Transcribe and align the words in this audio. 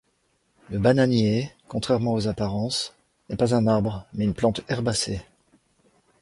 Le 0.71 0.79
bananier, 0.79 1.51
contrairement 1.67 2.13
aux 2.15 2.27
apparences, 2.27 2.95
n'est 3.29 3.35
pas 3.37 3.53
un 3.53 3.67
arbre 3.67 4.07
mais 4.13 4.23
une 4.25 4.33
plante 4.33 4.61
herbacée. 4.67 5.21